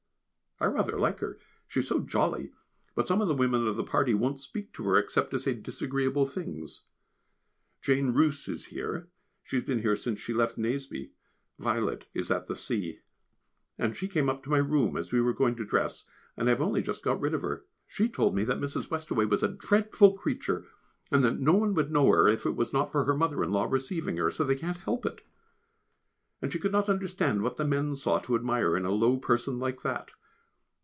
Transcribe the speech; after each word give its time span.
I 0.63 0.67
rather 0.67 0.99
like 0.99 1.21
her, 1.21 1.39
she 1.67 1.79
is 1.79 1.87
so 1.87 2.01
jolly 2.01 2.51
but 2.93 3.07
some 3.07 3.19
of 3.19 3.27
the 3.27 3.33
women 3.33 3.65
of 3.65 3.77
the 3.77 3.83
party 3.83 4.13
won't 4.13 4.39
speak 4.39 4.71
to 4.73 4.83
her, 4.83 4.95
except 4.99 5.31
to 5.31 5.39
say 5.39 5.55
disagreeable 5.55 6.27
things. 6.27 6.81
Jane 7.81 8.13
Roose 8.13 8.47
is 8.47 8.65
here, 8.67 9.07
she 9.41 9.55
has 9.55 9.65
been 9.65 9.79
here 9.81 9.95
since 9.95 10.19
she 10.19 10.35
left 10.35 10.59
Nazeby 10.59 11.09
(Violet 11.57 12.05
is 12.13 12.29
at 12.29 12.45
the 12.45 12.55
sea), 12.55 12.99
and 13.79 13.97
she 13.97 14.07
came 14.07 14.29
up 14.29 14.43
to 14.43 14.51
my 14.51 14.59
room 14.59 14.97
as 14.97 15.11
we 15.11 15.19
were 15.19 15.33
going 15.33 15.55
to 15.55 15.65
dress, 15.65 16.03
and 16.37 16.47
I 16.47 16.51
have 16.51 16.61
only 16.61 16.83
just 16.83 17.03
got 17.03 17.19
rid 17.19 17.33
of 17.33 17.41
her. 17.41 17.65
She 17.87 18.07
told 18.07 18.35
me 18.35 18.45
Mrs. 18.45 18.87
Westaway 18.91 19.25
was 19.25 19.41
a 19.41 19.47
"dreadful 19.47 20.13
creature," 20.15 20.67
and 21.09 21.23
that 21.23 21.39
no 21.39 21.53
one 21.55 21.73
would 21.73 21.91
know 21.91 22.05
her, 22.11 22.27
if 22.27 22.45
it 22.45 22.55
was 22.55 22.71
not 22.71 22.91
for 22.91 23.05
her 23.05 23.15
mother 23.17 23.43
in 23.43 23.49
law 23.51 23.65
receiving 23.67 24.17
her, 24.17 24.29
so 24.29 24.43
they 24.43 24.55
can't 24.55 24.77
help 24.77 25.07
it. 25.07 25.21
And 26.39 26.53
she 26.53 26.59
could 26.59 26.71
not 26.71 26.87
understand 26.87 27.41
what 27.41 27.57
the 27.57 27.65
men 27.65 27.95
saw 27.95 28.19
to 28.19 28.35
admire 28.35 28.77
in 28.77 28.85
a 28.85 28.91
low 28.91 29.17
person 29.17 29.57
like 29.57 29.81
that. 29.81 30.11